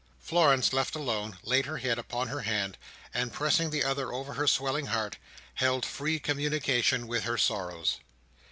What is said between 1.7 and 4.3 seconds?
head upon her hand, and pressing the other